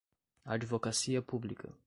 Advocacia 0.45 1.21
Pública 1.21 1.69